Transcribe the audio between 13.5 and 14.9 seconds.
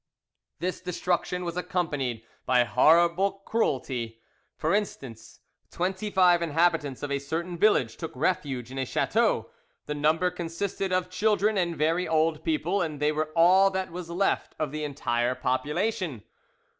that was left of the